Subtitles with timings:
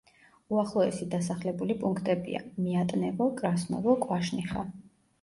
[0.55, 4.71] უახლოესი დასახლებული პუნქტებია: მიატნევო, კრასნოვო, კვაშნიხა.